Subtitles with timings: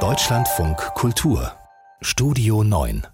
[0.00, 1.52] Deutschlandfunk Kultur
[2.02, 3.06] Studio 9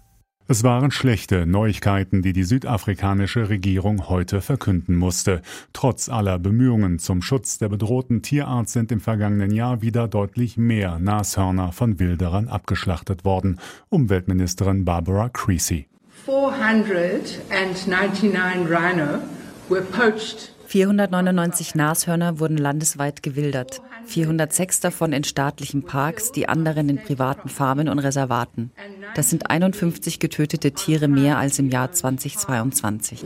[0.49, 5.41] es waren schlechte Neuigkeiten, die die südafrikanische Regierung heute verkünden musste.
[5.71, 10.99] Trotz aller Bemühungen zum Schutz der bedrohten Tierart sind im vergangenen Jahr wieder deutlich mehr
[10.99, 13.61] Nashörner von Wilderern abgeschlachtet worden.
[13.87, 15.87] Umweltministerin Barbara Creasy.
[16.25, 18.33] 499
[18.69, 19.19] rhino
[19.69, 26.97] were poached 499 Nashörner wurden landesweit gewildert, 406 davon in staatlichen Parks, die anderen in
[26.97, 28.71] privaten Farmen und Reservaten.
[29.13, 33.23] Das sind 51 getötete Tiere mehr als im Jahr 2022.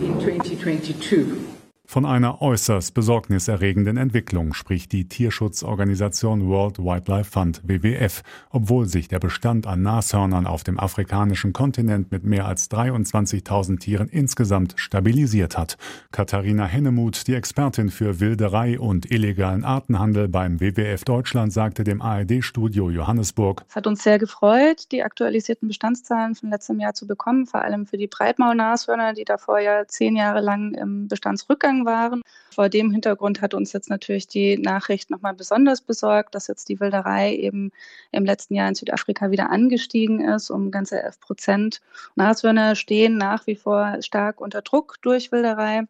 [1.90, 9.20] Von einer äußerst besorgniserregenden Entwicklung spricht die Tierschutzorganisation World Wildlife Fund WWF, obwohl sich der
[9.20, 15.78] Bestand an Nashörnern auf dem afrikanischen Kontinent mit mehr als 23.000 Tieren insgesamt stabilisiert hat.
[16.12, 22.90] Katharina Hennemuth, die Expertin für Wilderei und illegalen Artenhandel beim WWF Deutschland, sagte dem ARD-Studio
[22.90, 23.64] Johannesburg.
[23.70, 27.86] Es hat uns sehr gefreut, die aktualisierten Bestandszahlen von letztem Jahr zu bekommen, vor allem
[27.86, 32.22] für die Breitmaulnashörner, die davor ja zehn Jahre lang im Bestandsrückgang gegangen waren.
[32.54, 36.80] Vor dem Hintergrund hat uns jetzt natürlich die Nachricht nochmal besonders besorgt, dass jetzt die
[36.80, 37.72] Wilderei eben
[38.12, 41.82] im letzten Jahr in Südafrika wieder angestiegen ist, um ganze 11 Prozent.
[42.16, 45.84] Nashörner stehen nach wie vor stark unter Druck durch Wilderei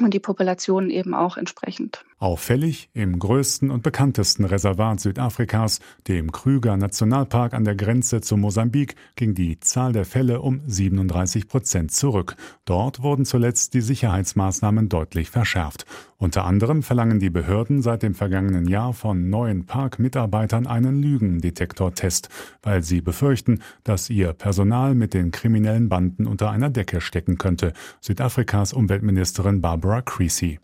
[0.00, 2.04] und die Population eben auch entsprechend.
[2.18, 8.94] Auffällig im größten und bekanntesten Reservat Südafrikas, dem Krüger Nationalpark an der Grenze zu Mosambik,
[9.16, 12.36] ging die Zahl der Fälle um 37 Prozent zurück.
[12.64, 15.84] Dort wurden zuletzt die Sicherheitsmaßnahmen deutlich verschärft.
[16.18, 22.30] Unter anderem verlangen die Behörden seit dem vergangenen Jahr von neuen Parkmitarbeitern einen Lügendetektortest,
[22.62, 27.74] weil sie befürchten, dass ihr Personal mit den kriminellen Banden unter einer Decke stecken könnte.
[28.00, 30.58] Südafrikas Umweltministerin Barbara Creasy.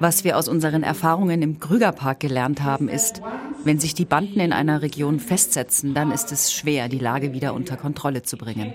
[0.00, 3.22] Was wir aus unseren Erfahrungen im Krügerpark gelernt haben, ist,
[3.64, 7.54] wenn sich die Banden in einer Region festsetzen, dann ist es schwer, die Lage wieder
[7.54, 8.72] unter Kontrolle zu bringen.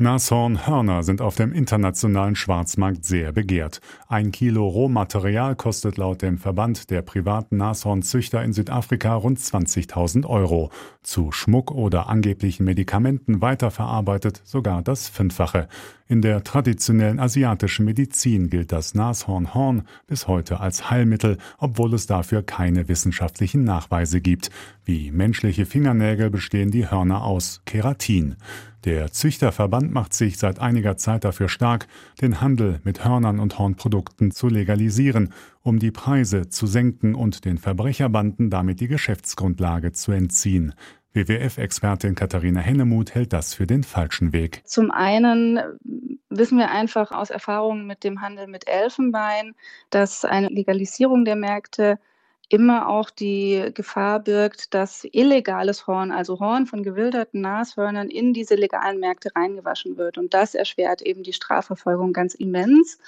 [0.00, 3.80] Nashornhörner sind auf dem internationalen Schwarzmarkt sehr begehrt.
[4.06, 10.70] Ein Kilo Rohmaterial kostet laut dem Verband der privaten Nashornzüchter in Südafrika rund 20.000 Euro.
[11.02, 15.66] Zu Schmuck oder angeblichen Medikamenten weiterverarbeitet sogar das Fünffache.
[16.06, 22.44] In der traditionellen asiatischen Medizin gilt das Nashornhorn bis heute als Heilmittel, obwohl es dafür
[22.44, 24.50] keine wissenschaftlichen Nachweise gibt.
[24.88, 28.36] Wie menschliche Fingernägel bestehen die Hörner aus Keratin.
[28.86, 31.86] Der Züchterverband macht sich seit einiger Zeit dafür stark,
[32.22, 37.58] den Handel mit Hörnern und Hornprodukten zu legalisieren, um die Preise zu senken und den
[37.58, 40.72] Verbrecherbanden damit die Geschäftsgrundlage zu entziehen.
[41.12, 44.62] WWF-Expertin Katharina Hennemuth hält das für den falschen Weg.
[44.64, 45.60] Zum einen
[46.30, 49.54] wissen wir einfach aus Erfahrungen mit dem Handel mit Elfenbein,
[49.90, 51.98] dass eine Legalisierung der Märkte
[52.48, 58.54] immer auch die Gefahr birgt, dass illegales Horn, also Horn von gewilderten Nashörnern, in diese
[58.54, 60.18] legalen Märkte reingewaschen wird.
[60.18, 62.98] Und das erschwert eben die Strafverfolgung ganz immens.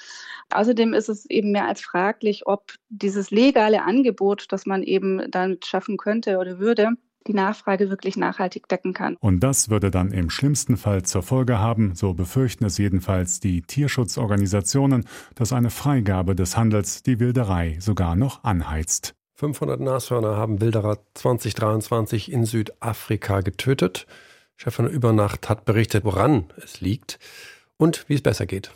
[0.50, 5.66] Außerdem ist es eben mehr als fraglich, ob dieses legale Angebot, das man eben damit
[5.66, 6.90] schaffen könnte oder würde,
[7.26, 9.16] die Nachfrage wirklich nachhaltig decken kann.
[9.20, 13.62] Und das würde dann im schlimmsten Fall zur Folge haben, so befürchten es jedenfalls die
[13.62, 19.14] Tierschutzorganisationen, dass eine Freigabe des Handels die Wilderei sogar noch anheizt.
[19.40, 24.06] 500 Nashörner haben Wilderer 2023 in Südafrika getötet.
[24.56, 27.18] Chef von Übernacht hat berichtet, woran es liegt
[27.78, 28.70] und wie es besser geht.